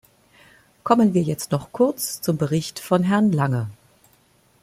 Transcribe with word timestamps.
Kommen 0.83 1.13
wir 1.13 1.21
jetzt 1.21 1.51
noch 1.51 1.71
kurz 1.71 2.21
zum 2.21 2.35
Bericht 2.35 2.79
von 2.79 3.03
Herrn 3.03 3.31
Lange. 3.31 3.69